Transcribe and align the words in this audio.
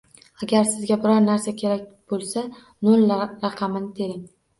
Agar 0.43 0.63
sizga 0.69 0.95
biror 1.03 1.19
narsa 1.25 1.53
kerak 1.63 1.83
bo'lsa, 2.13 2.43
nol 2.89 3.05
raqamini 3.45 3.93
tering. 4.01 4.25